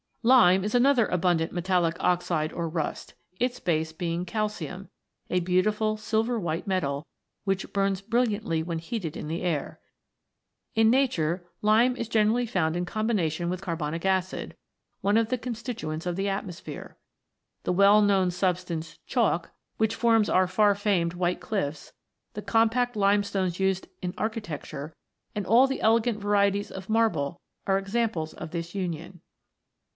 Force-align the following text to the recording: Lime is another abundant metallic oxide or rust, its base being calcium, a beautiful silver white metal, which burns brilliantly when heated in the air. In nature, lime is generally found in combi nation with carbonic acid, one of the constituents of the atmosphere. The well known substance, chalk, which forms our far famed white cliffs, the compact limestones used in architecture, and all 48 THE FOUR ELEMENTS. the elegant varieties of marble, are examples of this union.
Lime 0.23 0.63
is 0.63 0.73
another 0.75 1.07
abundant 1.07 1.51
metallic 1.51 1.95
oxide 1.99 2.53
or 2.53 2.69
rust, 2.69 3.15
its 3.39 3.59
base 3.59 3.91
being 3.91 4.25
calcium, 4.25 4.89
a 5.31 5.39
beautiful 5.39 5.97
silver 5.97 6.39
white 6.39 6.67
metal, 6.67 7.07
which 7.43 7.71
burns 7.73 8.01
brilliantly 8.01 8.61
when 8.61 8.77
heated 8.79 9.15
in 9.17 9.27
the 9.27 9.41
air. 9.41 9.79
In 10.75 10.89
nature, 10.91 11.45
lime 11.63 11.95
is 11.95 12.07
generally 12.07 12.45
found 12.45 12.75
in 12.75 12.85
combi 12.85 13.15
nation 13.15 13.49
with 13.49 13.61
carbonic 13.61 14.05
acid, 14.05 14.55
one 15.01 15.17
of 15.17 15.29
the 15.29 15.37
constituents 15.39 16.05
of 16.05 16.15
the 16.15 16.29
atmosphere. 16.29 16.97
The 17.63 17.73
well 17.73 18.01
known 18.01 18.29
substance, 18.31 18.97
chalk, 19.07 19.51
which 19.77 19.95
forms 19.95 20.29
our 20.29 20.47
far 20.47 20.73
famed 20.73 21.13
white 21.13 21.41
cliffs, 21.41 21.93
the 22.33 22.41
compact 22.43 22.95
limestones 22.95 23.59
used 23.59 23.87
in 24.03 24.15
architecture, 24.17 24.95
and 25.33 25.45
all 25.47 25.65
48 25.67 25.77
THE 25.77 25.81
FOUR 25.81 25.87
ELEMENTS. 25.89 26.03
the 26.03 26.09
elegant 26.09 26.23
varieties 26.23 26.71
of 26.71 26.89
marble, 26.89 27.41
are 27.67 27.77
examples 27.79 28.33
of 28.33 28.49
this 28.51 28.73
union. 28.73 29.21